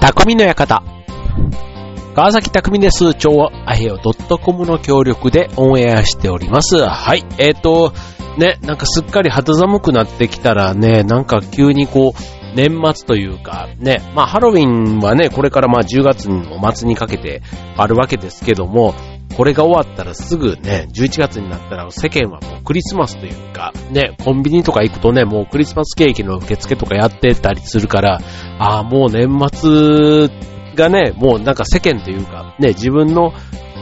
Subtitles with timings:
[0.00, 0.82] 匠の館。
[2.14, 3.14] 川崎匠です。
[3.14, 6.78] 超アヘオ .com の協力でオンエアしております。
[6.78, 7.22] はい。
[7.36, 7.92] えっ、ー、と、
[8.38, 17.42] ね、なんかすっかり肌寒くなってきたらね、なんか急にこう、年末というか、ね、まあハロウィンはね、これからまあ10月の末にかけて
[17.76, 18.94] あるわけですけども、
[19.36, 28.20] これが終わったらすぐね、11月になったら世間はもうクリスマスというか、ね、コンビニとか行くとね、もうクリスマスケーキの受付とかやってたりするから、
[28.58, 30.28] ああ、もう年末
[30.74, 33.32] がね、もうなんか世間というか、ね、自分の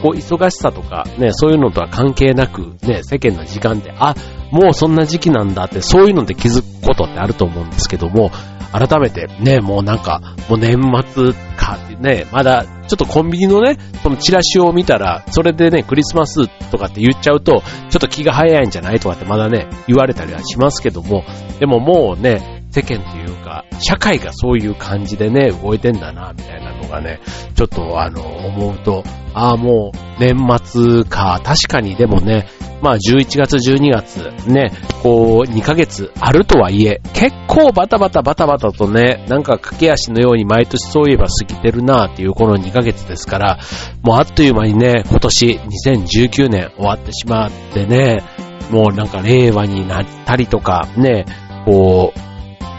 [0.01, 4.15] こう忙しさとか、ね、そういうのとは関係なく、ね、世間の時間で、あ、
[4.51, 8.31] もうそんな時期なんだって、そういうので気づくことってあると思うんですけども、
[8.71, 21.23] 改めてね、もうなんか、もう年末かってね、まだちょっとコンビニのね、このチラシを見たら、それでね、クリスマスとかって言っちゃうと、ちょっと気が早いんじゃないとかってまだね、言われたりはしますけども、
[21.59, 23.18] でももうね、世間っていう
[23.49, 27.19] か、社会がそういう感じでね、動いてんだな、みたいなのがね、
[27.55, 32.47] ちょっとあの、思うと、ああ、もう、年末か、確かにでもね、
[32.81, 34.71] まあ11月12月ね、
[35.03, 43.59] こう2ヶ月あるとはいえ、結構バタバタバタバタとね、なんか駆け足のように毎年そういえば過ぎてるなっていうこの2ヶ月ですから、
[44.01, 48.23] もうあっという間にね、今年2019年終わってしまってね、
[48.71, 51.25] もうなんか令和になったりとか、ね、
[51.65, 52.28] こう、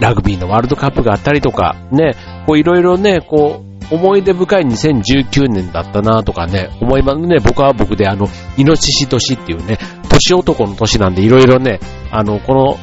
[0.00, 2.14] ラグビーのワールドカップがあったりとか、ね、
[2.46, 7.36] こういろいろね、こう、思い出深い2019年だったなとかね、思いますね。
[7.44, 12.78] 僕は僕であの、イノシシ年っていうね、年男の年なんでいろいろね、あの、この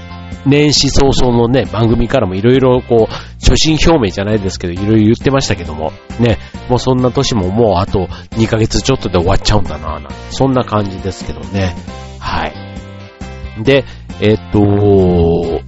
[0.46, 6.38] 年始早々のね、番組からもいろいろこう、初心表明じゃないですけど、いろいろ言ってましたけども、ね、
[6.70, 11.74] もうそんな年ももうあと2ヶ月ちょっとで終わっちゃうんだなぁ、なそんな感じですけどね。
[12.20, 13.64] はい。
[13.64, 13.86] で、
[14.20, 15.62] えっと、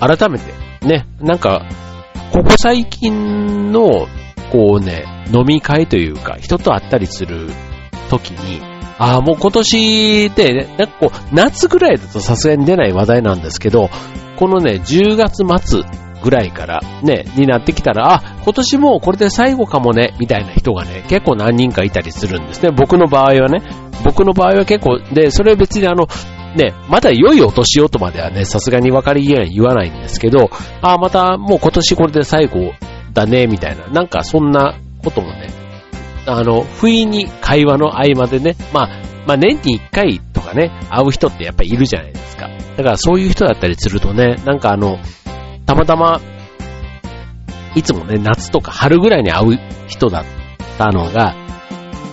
[0.00, 1.66] 改めて、ね、なんか、
[2.32, 4.06] ここ最近の
[4.52, 7.48] こうね、飲み会というか、人と会ったりする
[8.10, 8.60] 時に、
[8.98, 13.90] ああ、もう今年で、ね、なんかこう、夏ぐらいだとさすがに出ない話題なんですけど、
[14.36, 15.82] このね、10月末
[16.22, 22.70] ぐらいからね、になってきたら、あ、今年もこれで最後かもね、みたいな人がね、結構何人かいたりするんですね。
[22.70, 23.62] 僕の場合はね、
[24.04, 26.08] 僕の場合は結構、で、それは別にあの、
[26.56, 30.50] ね、まだ良いお年をとまではね、さすがに分かり言え言わないんですけど、
[30.80, 32.72] ああ、またもう今年これで最後
[33.12, 33.86] だね、みたいな。
[33.88, 35.50] なんかそんなこともね、
[36.26, 38.88] あの、不意に会話の合間でね、まあ、
[39.26, 42.48] まあ年に一回とかね、会う人ってやっぱいるじゃないですか。
[42.76, 44.98] だからそういう人だったりするとね、なんかあの、
[45.66, 46.20] たまたま、
[47.74, 50.24] いつもね、夏とか春ぐらいに会う人だっ
[50.78, 51.34] たのが、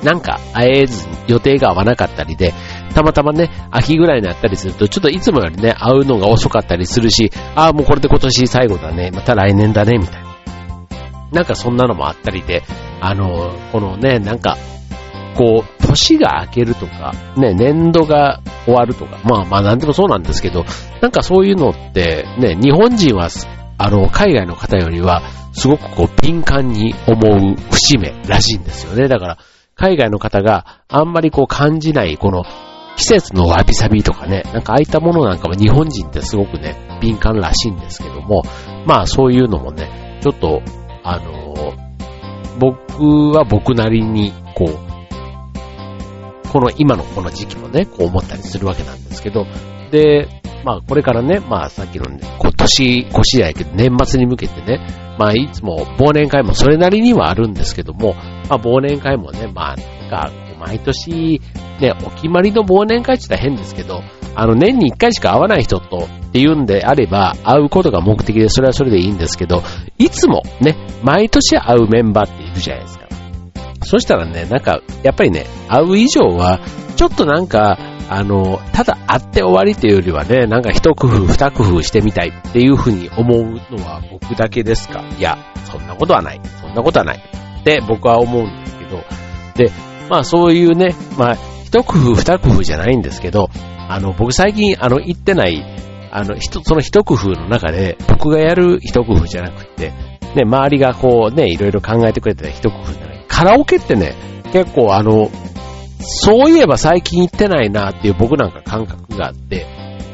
[0.04, 2.54] なんか会えず予定が合わなかったりで、
[2.96, 10.26] たまたまね、秋ぐらいになったりすると、ちょっといつもよりね、会うのが遅かったりするし、ああ、もうこれで今年最後だね、また来年だね、みたいな。
[11.34, 12.64] なんかそんなのもあったりで、
[13.02, 14.56] あの、このね、なんか、
[15.36, 20.64] こう、年が明けるとか、ね、年度が終わるとか、まあまあなんでもそうなんですけど、
[21.02, 23.28] なんかそういうのって、ね、日本人は、
[23.78, 29.10] あの、海外の方よりは、すごくこう、敏感に思う節目らしいんですよね。
[29.10, 29.38] だから、
[29.76, 32.44] 海外の方があんまりこう感じない、この、
[32.98, 38.44] 季節のわびさびとかね、なんかああいったものなんかも日本人ってすごくね、敏感らしいんですけども、
[38.86, 40.62] まあそういうのもね、ちょっと
[41.04, 41.76] あの、
[42.60, 49.46] 僕は僕なりに、こう、この今のこの時期もね、こう思ったりするわけなんですけど、
[49.92, 50.28] で、
[50.64, 54.80] まあこれからね、まあさっきのね、今年、年やけど年末に向けてね、
[55.20, 58.16] まあいつも忘年会もそれなりにはあるんですけども、
[58.50, 61.42] まあ忘年会もね、まあなんか毎年、
[61.80, 64.02] ね、お決まりの忘年会って言ったら変ですけど、
[64.36, 69.64] あの、年に一回しか会わない人とっていうんであれば、会うことが目的で、それはそれでいいんですけど、
[69.98, 73.06] いつもね、毎年会うメンバーっているじゃないですか。
[73.84, 76.60] そしたらね、なんか、やっぱりね、会う以上は、
[76.96, 77.78] ちょっとなんか、
[78.10, 85.38] あの、ただ会って終わりというよりはね、なんか一工夫、二工夫してみたいっていうふうに思うのは僕だけですかいや、
[85.72, 86.42] そんなことはない。
[86.62, 87.18] そんなことはない。
[87.18, 89.04] って僕は思うんですけど、
[89.56, 89.72] で、
[90.10, 93.50] まあそういうね、まあ一工夫二工夫じゃないんですけど、
[93.90, 95.64] あの僕最近あの行ってない、
[96.12, 99.92] あの一その一工夫の中で僕がやる一工夫じゃなくて、
[100.36, 103.26] ね、周りがこうね、いろいろ考えてくれてた一工夫じゃない。
[103.28, 104.16] カラオケってね、
[104.54, 105.30] 結構あの、
[106.00, 109.66] そういえば最近行ってないなっていう僕なんか感覚があって、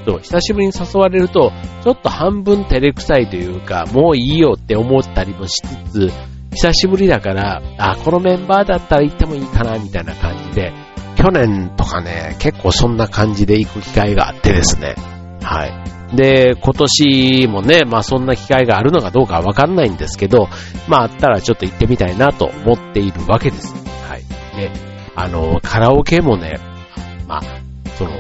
[0.06, 1.52] そう久しぶりに誘われると、
[1.84, 6.12] ちょっと半分照れくさいというか、もういいよって思ったりもしつつ、
[6.53, 10.74] 久しぶりだから、あ、このメンバーだったら行ってもいいかな、みたいな感じで、
[11.15, 14.95] 去年とかね、結構そんな感じで行く機会があってですね。
[15.42, 16.15] はい。
[16.15, 20.50] で、今年もね、まあそんな機会があるのかどうかはわかんないんですけど、
[20.88, 23.74] まああったらちょっと行ってみたいなと思っているわけです。
[24.07, 24.24] はい。
[24.57, 24.71] で、
[25.15, 26.59] あの、カラオケもね、
[27.27, 27.42] まあ、
[27.97, 28.12] その、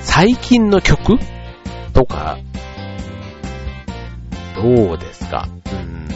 [0.00, 1.18] 最近の曲
[1.94, 2.38] とか、
[4.54, 5.48] どうですか？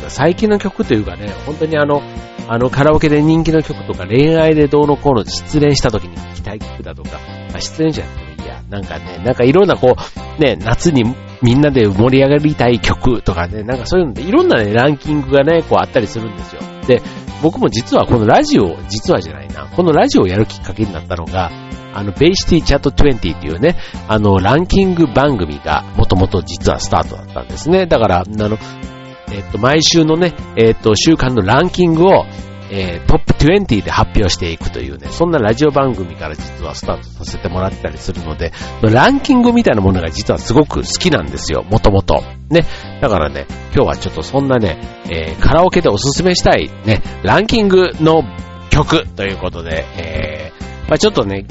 [0.09, 2.03] 最近の曲というかね、本当にあの、
[2.49, 7.19] あのカラオケで人気の曲とか恋愛でどうのこうの失恋した時に聴きたい曲だとか、
[7.55, 8.63] あ、失恋じゃなくてもいいや。
[8.71, 9.97] なんかね、なんかいろんなこ
[10.39, 11.05] う、ね、夏に
[11.43, 16.63] みんなで盛り上がりたい曲とかね、なんかそういうので、いろんなね、ランキングがね、こうあったりするんですよ。
[16.87, 17.03] で、
[17.43, 21.51] 僕も実はこのラジオ、実はじゃないな、このラジオをやるきっかけになったのが、
[21.95, 23.77] あの、ベイシティチャート20っていうね、
[24.09, 27.87] あの、ランキング番組がもともと実はスタートだったんですね。
[27.87, 28.59] だから、あの、
[29.33, 32.25] えっと、毎週のね、えっと、週間のランキングを、
[32.71, 38.53] えー、トップ20で発表していくというね、そんなラジオ番組から実はスタートさせてもらったりするので、
[38.83, 42.23] ランキングみたいなものが実はすごく好きなんですよ、もともと。
[42.51, 42.67] ね。
[43.01, 44.79] だからね、今日はちょっとそんなね、
[45.11, 48.23] えー、カラオケでおすすめしたいね、ランキングの
[48.71, 51.47] 曲ということで、えー、まあちょっとね、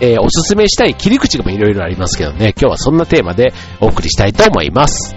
[0.00, 5.14] えー、おすすめしたい切り口もいろいろありますけどね、今日はそんなテーマでお送りしたいと思います。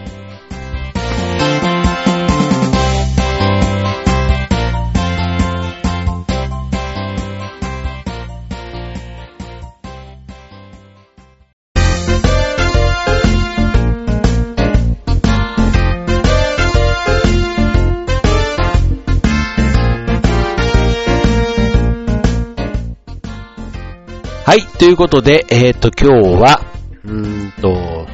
[24.48, 26.62] はい、ということで、えっ、ー、と、今日は、
[27.04, 28.08] うんと、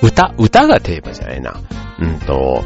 [0.00, 1.60] 歌、歌がテーマじゃないな。
[1.98, 2.62] うんと、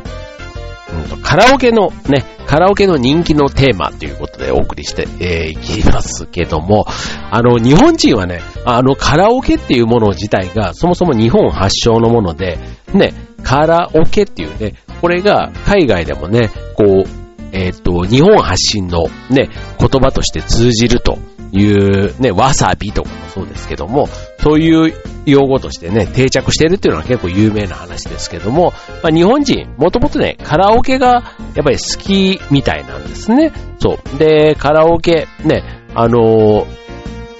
[0.92, 6.84] うんと、カラオケのね、カラオケの人気のテーマということでお送りしてえー、いきますけども、
[7.30, 12.58] あの、日本人はね、あの、カラオケっていうもの自体がそもそも日本発祥のもので、
[12.92, 19.48] ね、カラオケっていうね、これが海外でもね、こう、えっ、と、日本発信のね、
[19.78, 21.18] 言葉として通じると
[21.52, 24.08] いうね、わさびとかもそうですけども、
[24.40, 28.72] そういう用語としてね、定着してるっていうのは結構有名な話ですけども、
[29.02, 33.52] まあ、日本人、もともとね、カラオケがやっぱり好きみたいなんですね。
[33.78, 34.18] そう。
[34.18, 35.62] で、カラオケ、ね、
[35.94, 36.66] あのー、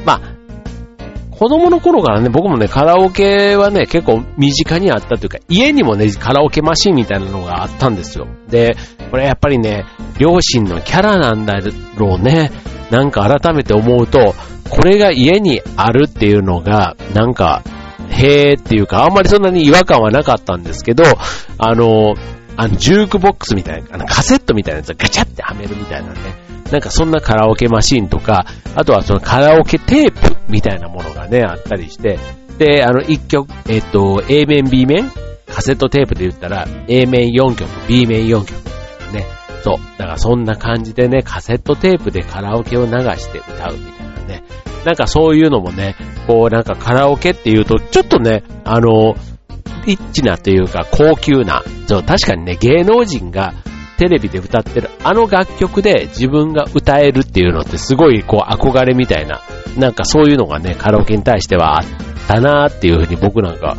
[0.04, 0.37] まあ、
[1.38, 8.26] 子供の頃からね、僕もね、カラオケはね、結構身近にあったというか、家にもね、カラオケマシンみたいなのがあったんですよ。
[8.48, 8.76] で、
[9.12, 9.84] これやっぱりね、
[10.18, 11.60] 両親のキャラなんだ
[11.96, 12.50] ろうね。
[12.90, 14.34] なんか改めて思うと、
[14.68, 17.62] これが家にあるっていうのが、なんか、
[18.10, 21.04] へーっていうか、あんまりそんなに違和感はなかったんですけど、
[21.58, 22.16] あの、
[22.56, 26.47] あの、ジュークボックスみたいな、あの、カセットみたいなやつをガチャってはめるみたいなね。
[26.70, 32.18] なんかそんなカラオケマシンとか、あとはそのカラオケテープみたいなものがね、あったりして、
[32.58, 35.10] で、あの、一曲、えっと、A 面、B 面
[35.46, 38.52] カセットテープで言ったら、A 面4曲、B 面4曲
[39.12, 39.24] ね。
[39.62, 39.76] そう。
[39.98, 44.44] だからそんな感じでね、カセットテープでカラオケを流して歌うみたいなね。
[44.84, 49.16] なんかそういうのもね、こうなんかカラオケっていうと、ちょっとね、あの、
[49.86, 53.54] リッチなというか高級な、そう、確かにね、芸能人が
[53.98, 59.40] テレビで歌ってるあの楽曲で自分が歌えるっていうのってすごいこう憧れみたいな、
[59.76, 61.84] なんかそういうのがね、カラオケに対してはあっ
[62.26, 63.76] たなーっていうふうに僕なんか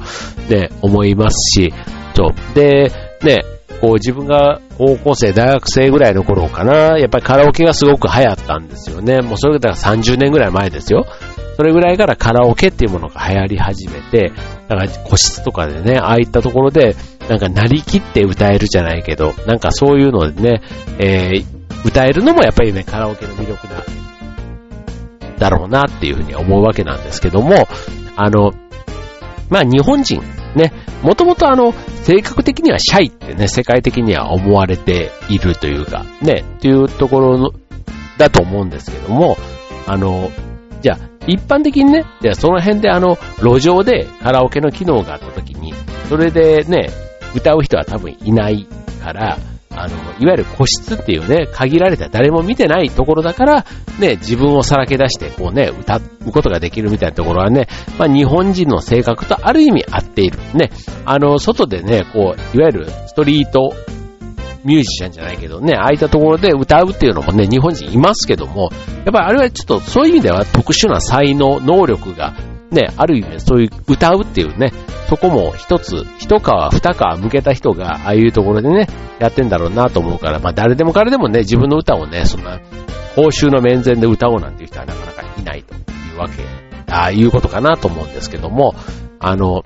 [0.49, 1.73] ね、思いますし、
[2.15, 2.55] そう。
[2.55, 2.91] で、
[3.23, 3.43] ね、
[3.79, 9.21] こう自分が高校生、大学生ぐらいの頃かな、やっぱりカラオケがすごく流行ったんですよね。
[9.21, 11.05] もうそれだから30年ぐらい前ですよ。
[11.55, 14.31] それぐらいからカラオケっていうものが流行り始めて、
[14.67, 16.95] だから個室とかでね、ああいったところで、
[17.29, 20.61] なんかなりきって歌えるじゃないけど、なんかそういうのでね、
[20.97, 23.85] えー、歌えるのもやっぱりね、カラオケの魅力だ、
[25.37, 27.67] だろうなっていうふうに思うわけなんですけども、
[28.15, 28.51] あの、
[29.49, 30.21] まあ日本人、
[30.55, 37.51] ね、もともとあの、性格的にはシャイってね、世界的には思われているというか、ね、っていうところの
[38.17, 39.37] だと思うんですけども、
[39.85, 40.31] あの、
[40.81, 45.75] じゃあ、一般的にね、じゃあその辺であの、路上でカラオケの機能があった時に、
[46.09, 46.89] それでね、
[47.35, 48.67] 歌う人は多分いない
[49.01, 49.37] から、
[49.71, 53.65] あの、いわゆる個室っていうね、限られた誰も見てないところだから、
[53.99, 57.67] ね、自分をさらけ出して、こうね、歌うことができるみたいなところはね、
[57.97, 60.39] まあ日本人の性格とある意味合っている。
[60.53, 60.71] ね、
[61.05, 63.73] あの、外でね、こう、いわゆるストリート
[64.65, 68.69] ミュージシャンじゃないけどね、ああいったところで歌うっていうのもね、日本人いますけども、
[69.05, 72.33] やっぱりあれはちょっとそういう意味では特殊な才能、能力が
[72.71, 74.71] ね、ある意味そういう歌うっていうね、
[75.09, 78.87] そこも一つ、一皮二皮向けた人が、ああいうところでね、
[79.19, 82.59] やってんだろうなと思うから、まあ誰でも彼でもね、自分の歌をね、そんな、
[83.15, 85.77] 公衆の面前で歌おうなんていう人はなかなかいないとい
[86.15, 86.43] うわけ、
[86.91, 88.75] ああいうことかなと思うんですけども、
[89.19, 89.65] あの、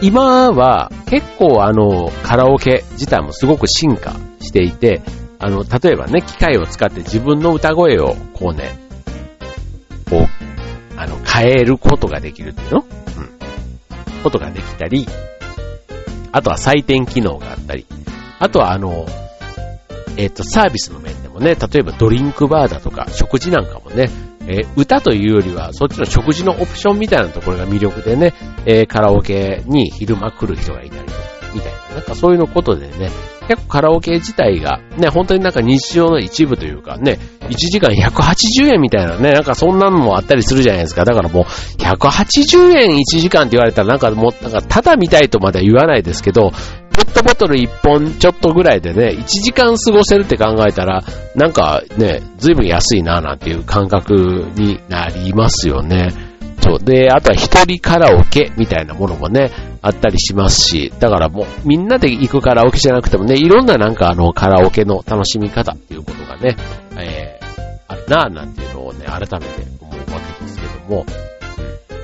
[0.00, 5.02] 今は結構あの、カラオケ自体もすごく進化していて、
[5.38, 8.87] あの、例えばね、機械を使って自分の歌声をこうね、
[11.38, 12.78] 変えることができるっていうの？
[12.80, 14.22] うん。
[14.22, 15.06] ことができたり、
[16.32, 17.86] あとは採点機能があったり、
[18.38, 19.06] あとはあの、
[20.16, 24.10] えっ、と、サービスの面でもね、例えばドリンクバーだとか、食事なんかもね、
[24.48, 28.34] えー、歌というよりは、そっちの食事のオプションみたいなところが魅力でね、
[28.66, 31.18] えー、カラオケに昼間来る人がいたりとか、
[31.58, 33.10] みたいな、なんかそういうのことでね、
[33.48, 41.04] 結構カラオケ自体が、ね、本当になんか日常の一部というかね、1時間180円みたいなね、なんかそんなのもあったりするじゃないですか。
[41.04, 41.44] だからもう、
[41.82, 46.52] 180円1時間って言われたらなんかもう、なんかただみたいとまでは言わないですけど、
[46.94, 51.02] ペットボトル1本ちょっとぐらいでね、1時間過ごせるって考えたら、
[51.34, 56.10] なんかね、ずいぶん安いななんていう感覚になりますよね。
[56.60, 56.78] そう。
[56.80, 59.50] で、あとは一人カラオケみたいなものもね、
[59.82, 66.56] あったりしますし、だからもうみんなで行くカラオケじゃなくてもね、いろんななんかあのカラオケの楽しみ方っていうことがね、
[66.96, 69.36] えー、あるなぁなんていうのをね、改めて
[69.80, 71.06] 思うわけですけども、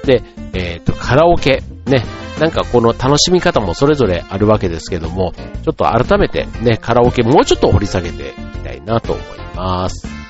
[0.05, 2.05] で、えっ、ー、と、カラオケ、ね、
[2.41, 5.33] なんかこの楽しみ方もそれぞれあるわけですけども、
[5.65, 9.25] ちょっと改めてね、カラオケもうちょっと掘り下げていきたいなと思い
[9.57, 10.24] ます。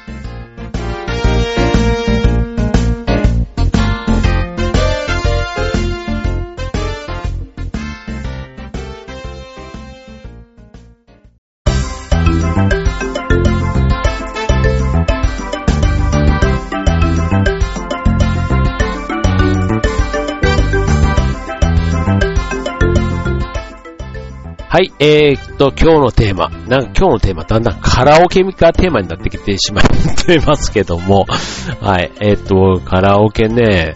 [24.75, 26.49] はい、えー、っと、今日のテーマ。
[26.49, 29.85] なんか今日のテーマ、だんだんカラオケがテーマになってきてしまっ
[30.27, 31.27] てますけども、
[31.81, 33.95] はい、えー、っと、カラオケね、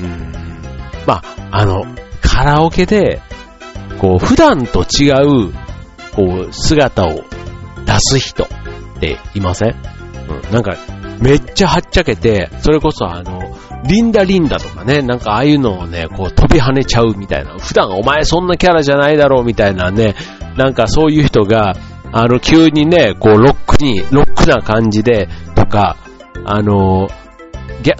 [0.00, 0.32] うん、
[1.06, 1.84] まあ、あの、
[2.22, 3.20] カラオケで、
[3.98, 5.10] こう、普段と違
[5.50, 5.52] う、
[6.14, 7.22] こう、姿を
[7.84, 8.46] 出す人っ
[9.00, 9.76] ていません？
[9.76, 10.74] うん、なんか、
[11.20, 13.54] めっちゃはっちゃけて、それこそあの、
[13.86, 17.58] リンダリンダとかね、なんかああいうのをね、こう飛び跳ねちゃうみたいな。
[17.58, 20.14] 普段お前そんなキャラじゃないだろうみたいなね、
[20.56, 21.74] なんかそういう人が、
[22.12, 25.96] あの、急にね、こうロックに、ロックな感じで、とか、
[26.44, 27.08] あの、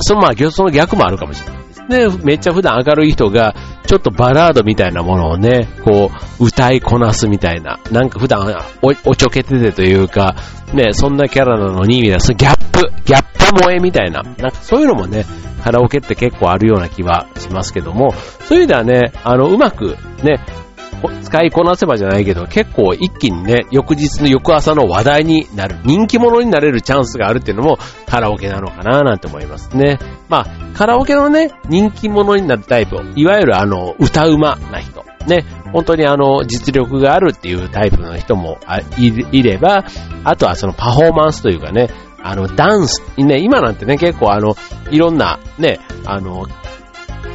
[0.01, 2.09] そのまあ、その逆もあるかもしれないで。
[2.23, 3.55] めっちゃ普段明るい人が、
[3.87, 6.11] ちょっとバラードみたいなものをね、こ
[6.41, 7.79] う、歌いこなすみたいな。
[7.91, 8.47] なんか普段
[8.83, 10.37] お、おちょけててというか、
[10.73, 14.23] ね、そんなキャラなのに、みたいな、そのギャップ、ギャップ萌えみたいな。
[14.23, 15.25] なんかそういうのもね、
[15.63, 18.13] カラオケって結構あるような気はしますけども、
[18.45, 20.41] そういう意味ではね、あの、うまくね、
[21.23, 29.99] 使いこなせばじゃないけど、結構一気にね、翌日の翌朝の話題になる、人気者になれるチャンスがあるっていうのもカラオケなのかななんて思いますね。
[30.29, 35.05] まあ、カラオケのね、人気者になるタイプ、いわゆるあの、歌うまな人。
[35.27, 38.59] ね、本当にあの、実力があるっていうタイプの人も
[38.99, 39.85] いれば、
[40.25, 41.89] あとはそのパフォーマンスというかね、
[42.23, 44.57] あの、ダンス、ね、今なんてね、結構あの、
[44.91, 46.47] いろんな、ね、あの、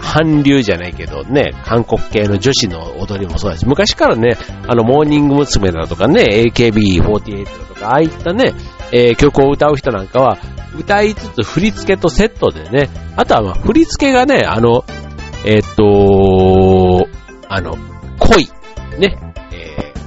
[0.02, 4.38] 韓流じゃないけどね、韓国系の女子の踊りもそうだし、昔からね、
[4.68, 5.70] あの、モーニング娘。
[5.72, 8.54] だとかね、AKB48 だとか、ああいったね、
[8.92, 10.38] えー、曲を歌う人なんかは、
[10.78, 14.84] 歌いつつ振り付けとセットでね、あとはまあ振り付けがね、あの、
[15.46, 17.08] えー、っと、
[17.48, 17.78] あの、
[18.20, 18.46] 恋、
[19.00, 20.00] ね、えー、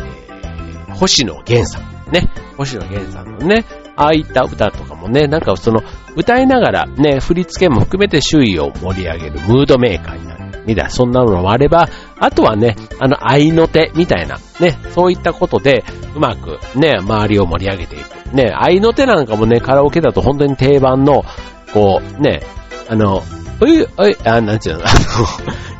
[0.00, 3.64] えー、星野源さん、ね、星野源さんのね、
[3.98, 5.82] ああいった歌とかもね、なんかその、
[6.14, 10.38] 歌いながらね、振り付けも含めて周囲を盛り上げるムードメーカーになる。
[10.66, 11.88] みたいな、そんなのもあれば、
[12.18, 18.36] あとはね、あの、愛の手みたいな、ね、そういったことで、うまくね、周りを盛り上げていく。
[18.36, 21.24] ね、愛の手なんかもね、カラオケだと本当に定番の、
[21.72, 22.42] こう、ね、
[22.88, 23.22] あの、
[23.60, 24.86] ういう、うい、あ、なんちゅうの、あ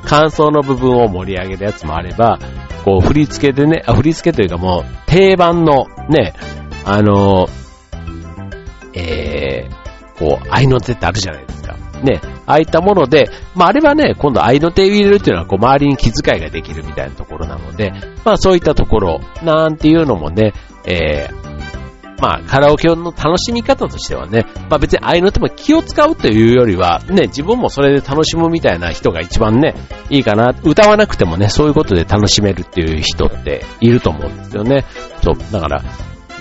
[0.03, 2.39] の、感想の部分を盛り上げるやつもあれば、
[2.85, 6.35] こう、振り付けでね、あ、振り付けというかもう、定番の、ね、
[6.85, 7.49] あの、
[8.95, 11.77] えー、こう、愛の手ってあるじゃないですか。
[12.03, 17.93] ね、ああいったもので、まあ、あれはね、今度愛の手を入れるっていうのは、こう、周りに気遣いができるみたいなところなので、
[18.25, 20.53] まあ、そういったところ、なんていうのもね、
[20.85, 21.49] えー、
[22.21, 29.75] まあ、カラオケの楽しみ方としてはね、まあ別に愛の手も気を使うというよりは、ね、自分もそれで楽しむみたいな人が一番ね、
[30.11, 30.53] いいかな。
[30.65, 34.85] 歌わなくてもね、そういうことで楽しめるっていう人っていると思うんですよね。
[35.23, 35.83] そう、だから、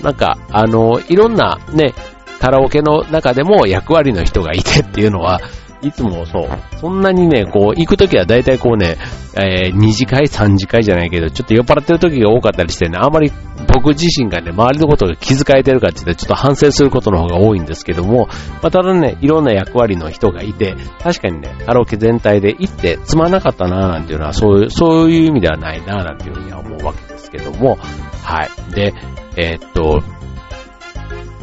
[0.02, 1.94] なんか、あの、いろんなね、
[2.40, 5.40] カラオケの中でも役割の人がいてっていうのは、
[5.80, 6.48] いつもそう、
[6.80, 8.96] そんなにね、こう、行くときは大体こうね、
[9.36, 13.30] えー、2次会、3次会じゃないけど、ちょっと酔っ払ってる時が多かったりしてね、あまり
[13.72, 18.26] 僕自身がね、周りのことが気遣えてるかって言ってちょっと反省することの方が多いんですけども、
[18.60, 27.78] まあ、ただね、いろんな役割の人がいて、確かにね、カラオケ全体で行ってつまなかったなーなんていうのは、そういう、そういう意味ではないなーなんていうふうには思うわけですけども、
[28.24, 28.74] はい。
[28.74, 28.94] で、
[29.36, 30.02] えー、っと、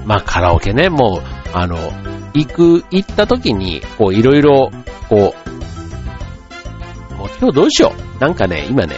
[0.06, 1.78] まあカラオケね、もう、あの、
[2.34, 4.72] 行く、行った時に、こういろいろ、
[5.10, 8.20] こう、もう今日どうしよう。
[8.22, 8.98] なんかね、今ね、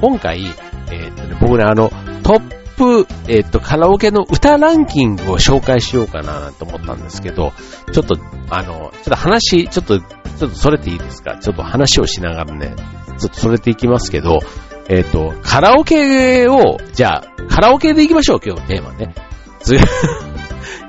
[0.00, 0.46] 今回、
[0.90, 1.90] えー、っとね、僕ね、あの、
[2.22, 2.40] トッ
[2.76, 7.52] プ、え、っと、カラオケの歌ランキングを紹介しようかなと思ったんですけど、
[7.92, 8.16] ちょっと、
[8.50, 11.38] あの、ちょっと話、ちょっと、ちょっとそれていいですか？
[11.38, 12.74] ちょっと話をしながらね、
[13.18, 14.40] ちょっとそれていきますけど、
[14.88, 19.14] えっ、と、カラオケを、じゃあ、カラオケで行きましょう、今日のテーマね。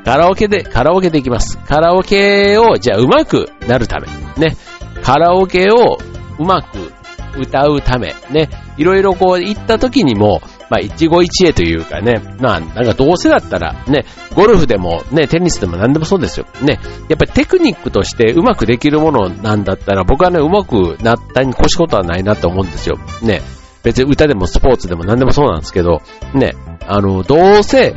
[0.07, 1.57] カラオケで、カラオケで行きます。
[1.57, 4.07] カラオケを、じゃあ、うまくなるため。
[4.37, 4.55] ね。
[5.03, 5.97] カラオケを
[6.39, 6.93] うまく
[7.37, 8.15] 歌うため。
[8.31, 8.49] ね。
[8.77, 16.47] いろいろこう、行った時にも、まあ、一期一会というかね、まあ、なんかどうせだったら、ね、ゴルフでも、ね、テニスでも何でもそうですよ。
[16.61, 22.97] ね、やっぱりテクニックとしてうまくできるものなんだったら、僕はね、うまくなったに越しことはないなと思うんですよ。
[23.21, 23.41] ね、
[23.83, 26.01] 別に歌でもスポーツでも何でもそうなんですけど、
[26.33, 26.53] ね、
[26.87, 27.93] あの、どうせ、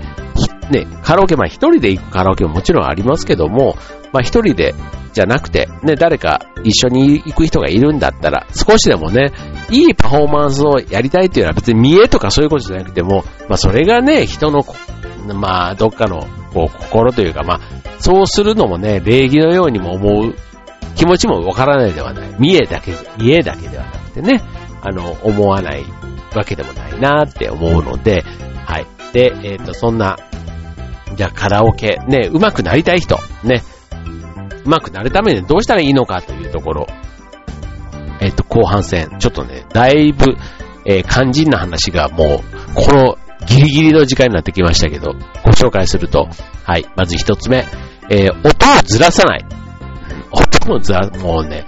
[0.71, 3.77] ね、カラオケ、まあ一人で行くカラオケももちろんありますけども、
[4.13, 4.75] まあ一人で
[5.13, 9.33] じゃなくて、ね、誰か一緒に行く人がいるんだったら、少しでもね、
[9.71, 14.65] いいパフォーマンスをやりたいっていうのは別に見栄とかそういうことじゃなくても、まあそれがね、人の、
[15.35, 17.61] まあどっかのこう心というか、まあ
[17.99, 20.35] そうするのもね、礼儀のようにも思う
[20.97, 22.35] 気持ちもわからないではない。
[22.39, 24.43] 見栄だけ、見栄だけではなくてね、
[24.83, 25.85] あの、思わない
[26.35, 28.23] わけでもないなって思うので、
[28.65, 28.87] はい。
[29.13, 30.17] で、えっ、ー、と、そんな、
[31.15, 33.63] じゃあカラオケ、ね、上手くなりたい人、ね、
[34.65, 36.87] 上手くなるためにどうしたらいいのかというところ、
[38.21, 40.37] えっ、と、後半戦、ちょっとね、だいぶ、
[40.85, 42.41] えー、肝心な話がもう、
[42.75, 45.15] このギリギリの時間になってきましたけど、
[45.45, 46.29] ご紹介すると、
[46.65, 47.65] はい、まず一つ目、
[48.11, 49.45] えー、音をずらさない。
[50.31, 51.67] 音もずら、もうね、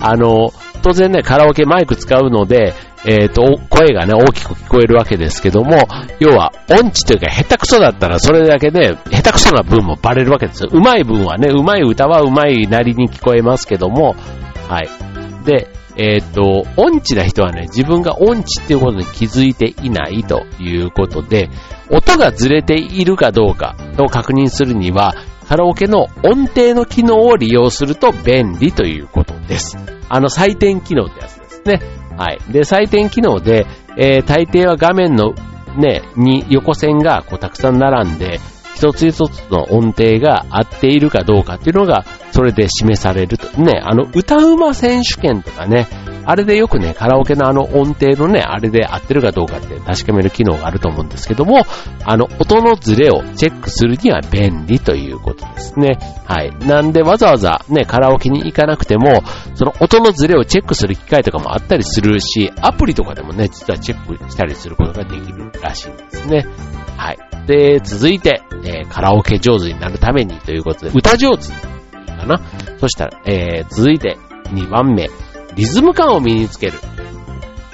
[0.00, 0.50] あの、
[0.82, 5.88] 当然ね、カラオケマイク使うので、えっ、ー、と、声がね、大きく聞こえるわけですけども、
[6.20, 10.70] 要は、音痴というか、下手くそだったら、それだけで、下手くそな分もバレるわけですよ。
[10.72, 14.14] 上手い分はね、上手い歌は上手いなりに聞こえますけども、
[14.68, 14.88] はい。
[15.44, 21.50] で、えっ、ー、と、音痴な人はね、自分が音痴っていうことに気づいていないということで、
[21.90, 25.14] 音がずれているかどうかを確認するには、
[25.48, 29.76] カラオケの音程の機能を利用すると便利ということです。
[30.08, 32.01] あの採点機能ってやつですね。
[32.16, 32.38] はい。
[32.52, 35.34] で、採点機能で、えー、大抵は画面の
[35.76, 38.40] ね、に横線がこうたくさん並んで、
[38.74, 43.46] 一つ一つの音程が合っているかどうかっていうのが、それで示されると。
[43.60, 45.86] ね、あの、歌うま選手権とかね、
[46.24, 51.64] あれでよくね、カラオケのあの音程のね、あれで合ってるかどうかって確かめる機能があると思うんですけども、
[52.04, 55.98] あの、音のズレをチェックするには便利ということですね。
[56.24, 56.56] はい。
[56.66, 59.22] なんでわざわざね、カラオケに行かなくても、
[59.54, 66.46] その音のズレをチェックする機会とかもあったりするし、アプリとかでもね、実はチェックしたりすることができるらしいんですね。
[66.96, 67.31] はい。
[67.46, 72.40] で、続いて、えー、カラオケ上手になるためにということで、歌上手かな？
[72.78, 75.10] そしたら、えー、続いて2番目。
[75.54, 76.74] リズム感を身につける。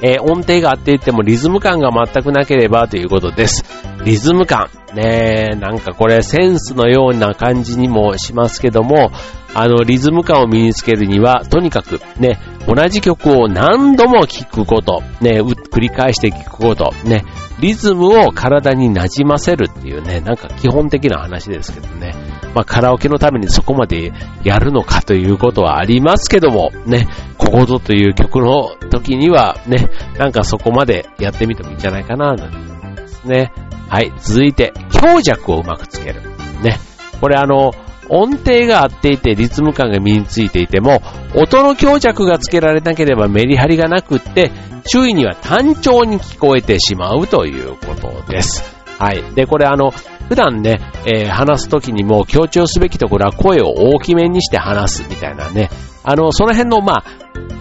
[0.03, 3.88] えー、音程が合っていてもリズム感が全くなければということです。
[4.09, 4.71] リズム感。
[4.95, 9.11] ねなんかこれセンスのような感じにもしますけども、
[9.55, 17.25] あの、リズム感を身につけるには、とにかくね、同じ曲を何度も聴くこと、ね、繰り返して聴くこと、ね、
[17.61, 22.15] リズムを体に馴染ませるっていうね、なんか基本的な話ですけどね。
[22.55, 33.53] まあカラオケのためにそこまでやるのかということはありますけども、ね、ここぞという曲の時にはね、なんかそこまでやってみてもいいんじゃないかな、なんて思いますね。
[33.89, 36.23] はい、続いて、強弱をうまくつける。
[36.63, 36.79] ね。
[37.21, 37.73] これあの、
[38.11, 41.03] 音程が合っていてリズム感が身についていても、
[41.35, 44.51] 音の強弱がつけられなければメリハリがなくって、
[44.87, 48.63] 周囲には単調に聞こえてしまうということです。
[48.99, 49.23] はい。
[49.35, 49.91] で、これあの、
[50.29, 55.71] 普段ね、えー、話すときにも強調すべきところは声を大きめにして話すみたいなね。
[56.05, 57.05] あの、その辺の、まあ、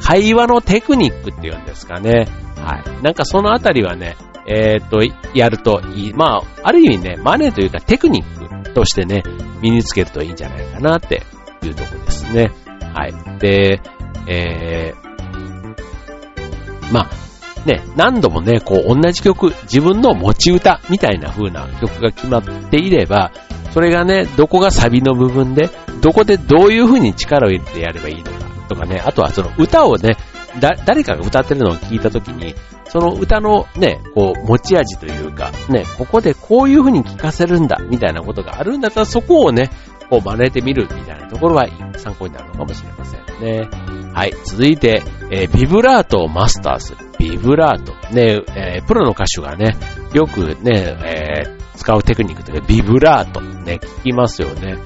[0.02, 2.28] 会話のテクニックっていうんですかね。
[2.58, 3.04] はい。
[3.04, 4.16] なんかそのあたりはね、
[4.48, 5.02] えー、っと、
[5.38, 6.14] やるといい。
[6.14, 9.24] まあ、ある意味ね、マネーというかテクニックとしてね、
[9.62, 11.24] 身につけるといいんじゃないかなって
[11.64, 12.52] いうとこですね。
[12.94, 13.40] はい。
[13.40, 13.82] で、
[14.28, 17.10] えー、まあ、
[17.68, 23.32] ね、何度もね、こう同じ曲、自分の持ち歌みたいな風な曲が決まっていれば、
[23.74, 25.70] それがね、どこがサビの部分で、
[26.02, 28.32] どこでどういう風に力を入れてやればいいのか
[28.70, 30.16] とかね、あとはその歌をね、
[30.60, 32.56] だ、誰かが歌ってるのを聞いたときに、
[32.90, 39.70] その歌のね、こう、持ち味というか、ね、ここでこういう風に聞かせるんだ、みたいなことがあるんだったら、そこをね、
[40.10, 43.70] こう真似てみるみたいなところは参考になるのかもしれませんね。
[44.14, 44.34] はい。
[44.46, 46.98] 続いて、えー、ビブラートをマスターする。
[47.20, 47.94] ビブラート。
[48.14, 49.76] ね、えー、プロの歌手がね、
[50.14, 53.42] よくね、えー、使うテクニックというか、ビブラート。
[53.42, 54.78] ね、聞きますよね。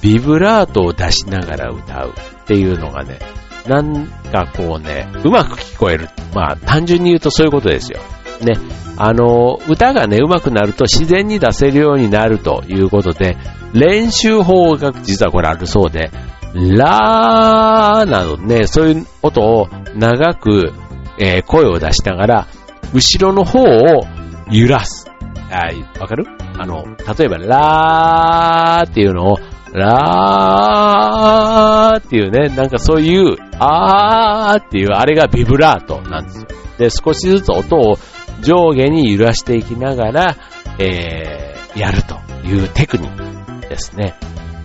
[0.00, 3.18] ビブラートを出しながら歌うっていうのがね、
[3.66, 6.19] なんかこうね、うまく聞こえるっ。
[6.34, 8.00] まあ、単純に言うとそういうことですよ。
[8.42, 8.54] ね。
[8.96, 13.36] あの、歌がね、上手くなると自然に出せるようになるということで、
[13.72, 16.10] 練習法が実はこれあるそうで、
[16.54, 20.72] ラーなどね、そういう音を長く、
[21.18, 22.46] えー、声を出しながら、
[22.92, 24.06] 後ろの方を
[24.50, 25.08] 揺らす。
[25.50, 26.26] はい、わかる？
[26.58, 26.84] あの、
[27.16, 29.38] 例えば、ラーっていうのを、
[29.72, 36.46] ラーっていうね、なんかそういう、あーっていう、あれがビブラートなんですよ。
[36.78, 37.96] で、少しずつ音を
[38.42, 40.36] 上下に揺らしていきながら、
[40.78, 44.14] えー、やるというテクニックですね。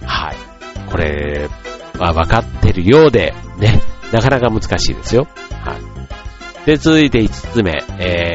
[0.06, 0.36] はい。
[0.90, 1.50] これ
[2.00, 5.28] は分かってるようで、ね、なかなか難しいですよ。
[5.64, 6.66] はい。
[6.66, 8.35] で、続いて5つ目、え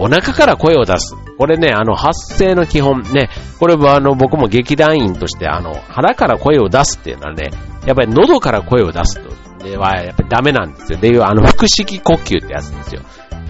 [0.00, 1.14] お腹から声を出す。
[1.36, 7.50] これね、あの、発声の基本ね、これはあの、僕も劇団員として、あの、腹から声を出すっていうのはね、
[7.84, 9.30] やっぱり喉から声を出すと、
[9.62, 10.98] では、やっぱりダメなんですよ。
[10.98, 13.02] で、あの、腹式呼吸ってやつですよ。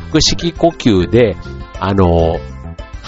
[0.08, 1.36] 腹式呼吸で、
[1.78, 2.40] あの、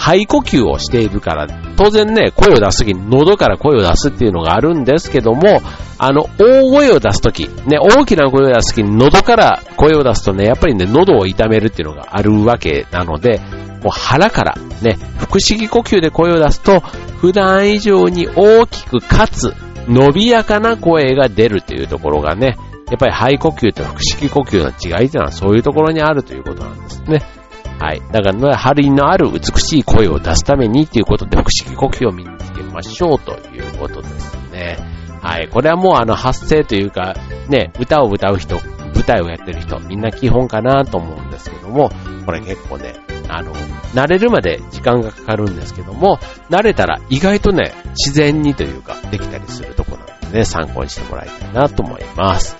[0.03, 5.63] 肺呼吸をしているから、当然ね、声を出すときに喉から声を出すっていうのがあるんですけども、
[5.97, 13.39] あの、大声を出すとき、ね、大きな声を出すときに喉から声を出すとね、やっぱりね、喉を痛めるっていうのがあるわけなので、
[13.85, 16.81] もう腹から、ね、腹式呼吸で声を出すと、
[17.21, 19.55] 普段以上に大きくかつ、
[19.87, 22.57] 伸びやかな声が出るというところがね、
[22.89, 27.42] やっぱり肺呼吸と腹式呼吸の違いというのはそういうところにあるということなんですね。
[27.83, 28.03] はい。
[28.13, 34.79] だから、張りのある美しい声を出すためにということで、腹式呼吸を身につけましょうということですね。
[35.21, 35.49] はい。
[35.49, 37.17] これはもうあの発声というか、
[37.49, 41.91] ね、歌を歌う人、舞台をやってる人、みんな基本かなと思うんですけども、
[42.25, 42.95] これ結構ね、
[43.29, 43.53] あの、
[43.95, 52.57] 慣れるまで時間がかかるんですけども、慣れたら意外とね、自然にというか、できたりするところなのでね、参考にしてもらいたいなと思います。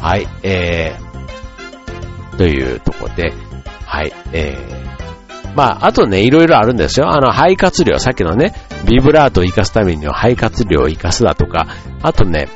[0.00, 3.34] はい、えー、というとこで、
[3.92, 7.10] はい、えー、まあ、あとね、いろいろあるんですよ。
[7.10, 8.54] あの、肺活量、さっきのね、
[8.88, 11.66] ビブラートを活かすためには肺活量を活かすだとか、
[12.00, 12.48] あとね、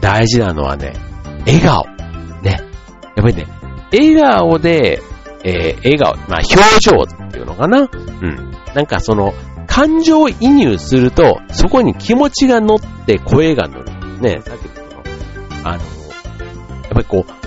[0.00, 0.92] 大事なのはね、
[1.46, 1.84] 笑顔。
[2.42, 2.60] ね。
[3.16, 3.46] やっぱりね、
[3.92, 5.02] 笑顔で、
[5.42, 7.80] えー、笑顔、まあ、表情っていうのかな。
[7.80, 8.52] うん。
[8.72, 9.34] なんかその、
[9.66, 13.90] 感情移入すると、そこに気持ちが乗って声が乗る。
[14.20, 15.82] ね、さっきの、あの、やっ
[16.90, 17.44] ぱりこう、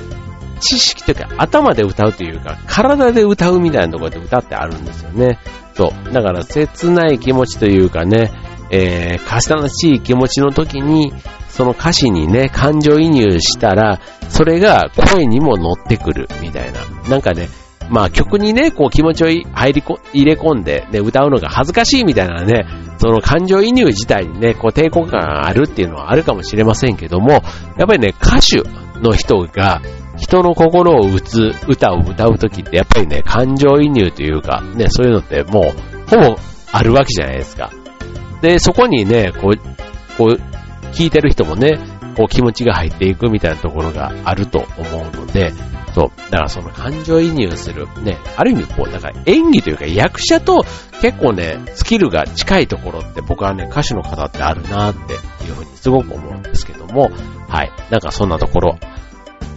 [0.57, 5.39] 知識というか頭で歌うというか、体で歌うみたいなところで歌ってあるんですよね。
[5.73, 6.13] そう。
[6.13, 8.31] だから切ない気持ちというかね、
[8.71, 11.13] えー、悲しい気持ちの時に、
[11.49, 16.81] その歌詞にね、感情移入したら、それが声にも乗ってくるみたいな。
[17.09, 17.49] なんかね、
[17.89, 22.65] まあ曲にね、こう気持ちを入りこ、入れ込んで、ね、歌うのが恥ずかしいみたいなね、
[22.97, 27.41] その感情移入自体にね、こう抵抗感があるっていうのはあるかもしれませんけども、やっ
[27.87, 28.61] ぱりね、歌手
[28.99, 29.81] の人が、
[30.17, 36.38] 人の心を打つ歌を歌うときってやっぱりね、感情移入というか、ね、そういうのってもう、ほぼ
[36.71, 37.71] あるわけじゃないですか。
[38.41, 39.58] で、そこにね、こう、
[40.17, 41.80] こう、聞いてる人もね、
[42.17, 44.67] こう気持ちが入っていくみたいなところがあると思
[44.99, 45.53] うので、
[45.93, 46.32] そう。
[46.32, 50.63] だからその感情移入する、ね、ある意味こう、だから演技というか役者と
[51.01, 57.12] 結構ね、スキルが近いところって僕はね、歌手の方ってあるなっていうふうにすごく思うんですけども、
[57.47, 57.71] はい。
[57.91, 58.80] なんかそんなところ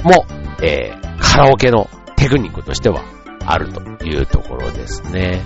[0.05, 0.27] も、
[0.63, 3.03] えー、カラオケのテクニックとしては
[3.47, 5.43] あるというところですね。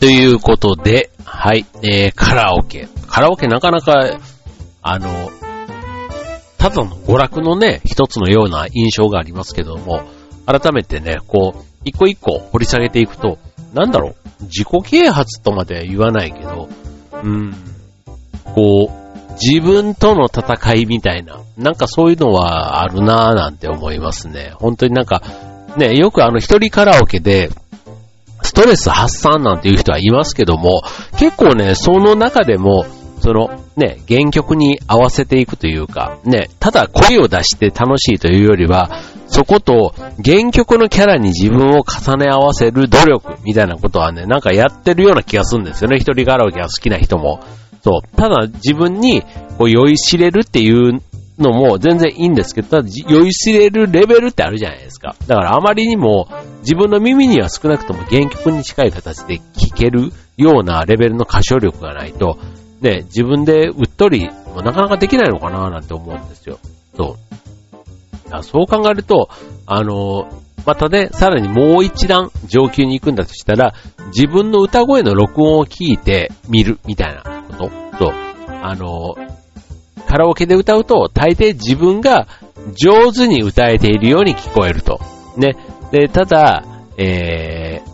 [0.00, 2.88] ということで、はい、えー、カラオケ。
[3.08, 4.20] カラオケなかなか、
[4.82, 5.30] あの、
[6.56, 10.02] ただの娯楽のね、一つのような印象がありますけども、
[10.46, 13.38] 改めてね、こう、一個一個掘り下げていくと、
[13.74, 16.68] なんだろう、自己啓発とまでは言わないけど、
[17.12, 17.54] うん、
[18.44, 24.52] こう、自分との戦いみたいな、なんかそういうのはあるなぁなんて思いますね。
[24.56, 25.22] 本当になんか、
[25.76, 27.50] ね、よくあの一人カラオケで、
[28.58, 30.82] ストレス発散なんていう人はいますけども、
[31.16, 32.86] 結構ね、その中でも、
[33.20, 38.90] その、ね、原曲に合わせていくというか、ね、ただ声を出して楽しいというよりは、
[39.28, 39.94] そこと
[40.24, 45.98] 原曲のキャラに自分を重ね合わせる努力みたいなことはね、なんかやってるような気がするんですよね。
[45.98, 47.38] 一人カラオケが好きな人も。
[47.84, 48.16] そう。
[48.16, 49.22] ただ自分に
[49.56, 51.00] こう酔いしれるっていう
[51.38, 55.14] のも全然いいんですけど、ただ酔いしれるレベルってあるじゃないですか。
[55.26, 56.28] だからあまりにも
[56.60, 62.38] 自分の耳には少なくとも原曲に近い形で聴けるようなレベルの歌唱力がないと、
[62.80, 66.58] ね、自分でうっとり、もなかなかできないのかななんて思うんですよ。
[66.96, 68.42] そう。
[68.42, 69.28] そう考えると、
[69.66, 70.28] あの、
[70.66, 73.74] またね、さらにもう一段上級に行くんだとしたら、
[74.14, 78.12] 自分の歌声の録音を聞いてみるみたいなことと、
[78.62, 79.14] あの、
[80.08, 82.26] カラオケで歌うと、大抵自分が
[82.74, 84.98] 上手に歌えているように聞こえると。
[85.36, 85.54] ね。
[85.92, 86.64] で、ただ、
[86.96, 87.88] えー、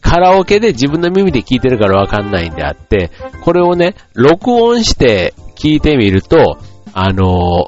[0.00, 6.58] カラオケで自分の耳で聞いてるからわかんないんであって、これをね、録音して聞いてみると、
[6.92, 7.66] あの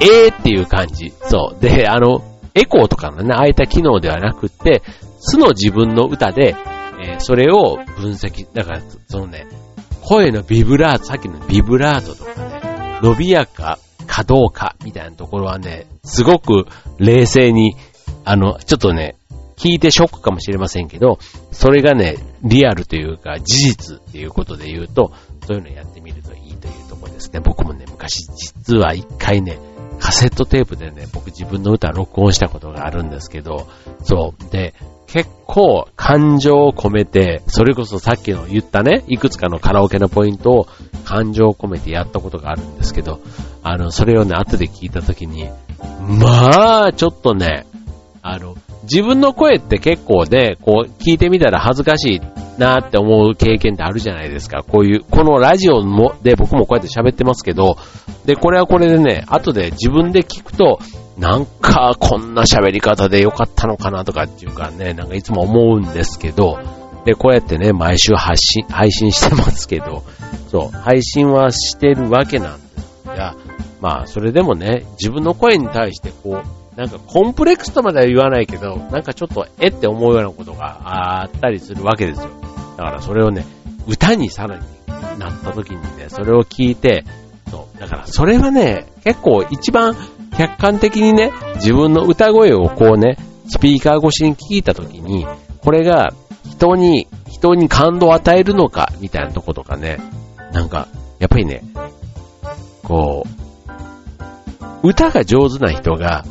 [0.00, 1.12] えーっていう感じ。
[1.22, 1.60] そう。
[1.60, 2.22] で、あの、
[2.54, 4.82] エコーとかのね、ああいった機能ではなくって、
[5.18, 6.54] 素の自分の歌で、
[7.04, 9.46] えー、それを分析、だから、そのね、
[10.06, 16.66] 声のビブラート、さっきのビブラートとかね、伸びやかかどうかみたいなところはね、すごく
[16.98, 17.74] 冷静に、
[18.24, 19.16] あの、ちょっとね、
[19.56, 21.18] 聞いてショックかもしれませんけど、
[21.52, 25.12] それがね、リアルというか事実っていうことで言うと、
[25.46, 27.40] そういうのやってみるといいというところですね。
[27.40, 29.58] 僕もね、昔実は一回ね、
[30.00, 33.68] カセットテープでね、僕自分の歌録音したことがあるんですけど、
[34.02, 34.50] そう。
[34.50, 34.74] で、
[35.14, 40.66] 結構感情を込めて、それこそさっきの言ったね、いくつかのカラオケのポイントを
[41.04, 43.20] 感情を込めてやったことがあるんですけど、
[43.62, 45.48] あの、それをね、後で聞いたときに、
[46.08, 47.64] まあ、ちょっとね、
[48.22, 52.20] あの、自分の声って結構ね、こう聞いてみたら恥ずかしい
[52.58, 54.62] なーって思う経験ってあるじゃないですか。
[54.62, 57.76] こういう、このラジオも、で僕もこうやって喋ってますけど、
[58.24, 60.78] で、これはこれでね、後で自分で聞くと、
[61.18, 66.58] なんかこんな喋り方でよかったのかなとかっていうかね、なんかいつも思うんですけど、
[67.04, 70.02] で、こうやってね、毎週発信、配信してますけど、
[70.50, 73.36] そう、配信はしてるわけなんですが、
[73.80, 82.30] まあ、それでもね、自分の声に対してこう、なんかコンプレックスとまでは言わないけど、なんかちょっとえって思うようなことがあったりするわけですよ。
[82.76, 83.46] だからそれをね、
[83.86, 84.64] 歌にさらに
[85.18, 87.04] なった時にね、それを聞いて、
[87.50, 87.78] そう。
[87.78, 89.96] だからそれはね、結構一番
[90.36, 93.16] 客観的にね、自分の歌声をこうね、
[93.48, 95.26] スピーカー越しに聞いた時に、
[95.60, 96.12] これが
[96.48, 99.98] 人に、人に感動を与えるのか、みたいなとことかね、
[100.52, 101.62] なんか、やっぱりね、
[102.82, 103.24] こ
[104.82, 106.24] う、歌が上手な人が、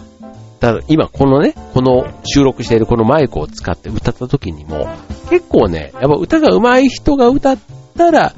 [0.71, 4.87] だ今このね、この収録しているこのマイクを使って歌った時にも、
[5.29, 7.57] 結構ね、やっぱ歌が上手い人が歌っ
[7.97, 8.33] たら、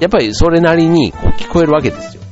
[0.00, 2.22] やっぱりそれなりにこう聞こえるわけですよ。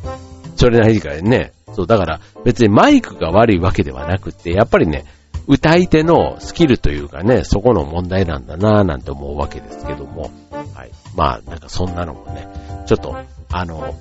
[0.57, 1.53] それなりにかね。
[1.73, 5.05] そう、だから別にマイクが悪いわけではなくて、やっぱりね、
[5.47, 10.31] 歌い手のスキルというかね、そこの問題なんだなぁなんて思うわけですけども、
[10.75, 10.91] はい。
[11.17, 12.49] まあ、なんかそんなのもね、
[12.87, 13.17] ちょっと、
[13.51, 13.95] あの、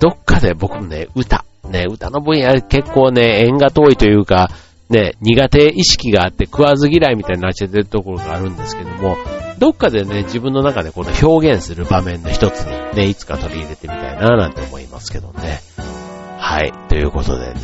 [0.00, 4.50] どっかで僕もね、歌、ね、歌の分野結構ね、縁が遠いというか、
[4.90, 9.16] ね、苦手意識があって食わず嫌いみたいになっちゃってるところがあるんですけども、
[9.58, 15.60] どっかでね、自分の中でこの表現する場面の一つにね、いつか取り入れてみたいななんて思いますけどね。
[16.38, 16.72] はい。
[16.88, 17.60] ということでね。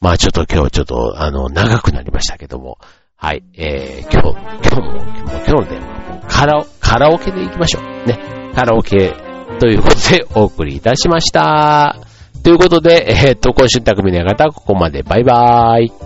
[0.00, 2.78] まあちょっと今日ちょっとあの、長くなりましたけども。
[3.16, 3.42] はい。
[3.56, 8.06] えー、今日、今日も、今日も今日のテーマはカラオ、カラオケで行きましょう。
[8.06, 8.52] ね。
[8.54, 9.14] カラオケ
[9.58, 12.05] ということでお送りいたしました。
[12.46, 15.02] ということで、えー、っと、今週匠の館ここまで。
[15.02, 16.05] バイバーイ。